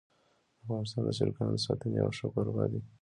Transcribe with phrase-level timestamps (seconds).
[0.63, 2.81] افغانستان د چرګانو د ساتنې یو ښه کوربه دی.